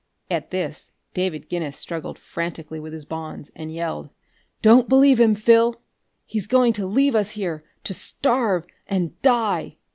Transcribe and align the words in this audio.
At 0.31 0.49
this, 0.49 0.93
David 1.13 1.47
Guinness 1.47 1.77
struggled 1.77 2.17
frantically 2.17 2.79
with 2.79 2.91
his 2.91 3.05
bonds 3.05 3.51
and 3.55 3.71
yelled: 3.71 4.09
"Don't 4.63 4.89
believe 4.89 5.19
him, 5.19 5.35
Phil! 5.35 5.79
He's 6.25 6.47
going 6.47 6.73
to 6.73 6.87
leave 6.87 7.13
us 7.13 7.29
here, 7.37 7.63
to 7.83 7.93
starve 7.93 8.65
and 8.87 9.21
die! 9.21 9.77